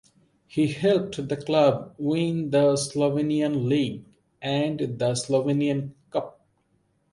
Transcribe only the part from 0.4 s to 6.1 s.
He helped the club win the Slovenian League and the Slovenian